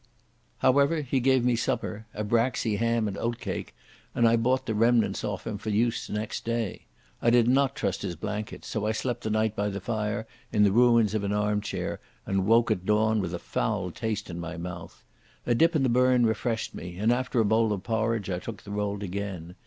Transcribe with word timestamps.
However, 0.57 1.01
he 1.01 1.19
gave 1.19 1.45
me 1.45 1.55
supper—a 1.55 2.23
braxy 2.23 2.77
ham 2.77 3.07
and 3.07 3.15
oatcake, 3.19 3.75
and 4.15 4.27
I 4.27 4.35
bought 4.35 4.65
the 4.65 4.73
remnants 4.73 5.23
off 5.23 5.45
him 5.45 5.59
for 5.59 5.69
use 5.69 6.09
next 6.09 6.43
day. 6.43 6.87
I 7.21 7.29
did 7.29 7.47
not 7.47 7.75
trust 7.75 8.01
his 8.01 8.15
blankets, 8.15 8.67
so 8.67 8.87
I 8.87 8.93
slept 8.93 9.21
the 9.21 9.29
night 9.29 9.55
by 9.55 9.69
the 9.69 9.79
fire 9.79 10.25
in 10.51 10.63
the 10.63 10.71
ruins 10.71 11.13
of 11.13 11.23
an 11.23 11.33
arm 11.33 11.61
chair, 11.61 11.99
and 12.25 12.47
woke 12.47 12.71
at 12.71 12.83
dawn 12.83 13.21
with 13.21 13.31
a 13.35 13.37
foul 13.37 13.91
taste 13.91 14.27
in 14.27 14.39
my 14.39 14.57
mouth. 14.57 15.03
A 15.45 15.53
dip 15.53 15.75
in 15.75 15.83
the 15.83 15.87
burn 15.87 16.25
refreshed 16.25 16.73
me, 16.73 16.97
and 16.97 17.13
after 17.13 17.39
a 17.39 17.45
bowl 17.45 17.71
of 17.71 17.83
porridge 17.83 18.27
I 18.31 18.39
took 18.39 18.63
the 18.63 18.71
road 18.71 19.03
again. 19.03 19.53